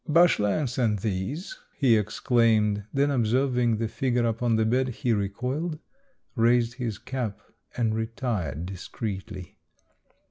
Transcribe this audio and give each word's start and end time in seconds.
*' 0.03 0.09
Bachehn 0.09 0.67
sent 0.67 1.01
these," 1.01 1.59
he 1.77 1.95
exclaimed; 1.95 2.85
then 2.91 3.11
ob 3.11 3.27
serving 3.27 3.77
the 3.77 3.87
figure 3.87 4.25
upon 4.25 4.55
the 4.55 4.65
bed, 4.65 4.87
he 4.87 5.13
recoiled, 5.13 5.77
raised 6.35 6.73
his 6.79 6.97
cap, 6.97 7.39
and 7.77 7.93
retired 7.93 8.65
discreetly. 8.65 9.59